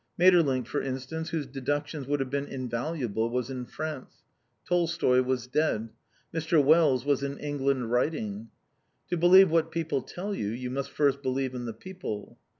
Maeterlinck, 0.17 0.65
for 0.65 0.81
instance, 0.81 1.29
whose 1.29 1.45
deductions 1.45 2.07
would 2.07 2.19
have 2.21 2.31
been 2.31 2.47
invaluable, 2.47 3.29
was 3.29 3.51
in 3.51 3.65
France. 3.67 4.23
Tolstoi 4.67 5.21
was 5.21 5.45
dead. 5.45 5.89
Mr. 6.33 6.59
Wells 6.63 7.05
was 7.05 7.21
in 7.21 7.37
England 7.37 7.91
writing. 7.91 8.49
To 9.11 9.17
believe 9.17 9.51
what 9.51 9.69
people 9.71 10.01
tell 10.01 10.33
you, 10.33 10.47
you 10.47 10.71
must 10.71 10.89
first 10.89 11.21
believe 11.21 11.53
in 11.53 11.65
the 11.65 11.73
people. 11.73 12.39